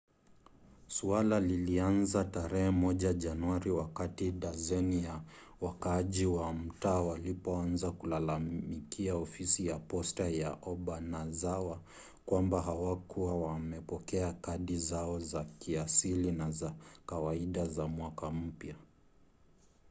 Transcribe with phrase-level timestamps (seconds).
[0.87, 5.21] suala lilianza tarehe moja januari wakati dazeni za
[5.61, 11.81] wakaaji wa mtaa walipoanza kulalamikia ofisi ya posta ya obanazawa
[12.25, 16.73] kwamba hawakuwa wamepokea kadi zao za kiasili na za
[17.05, 18.75] kawaida za mwaka mpya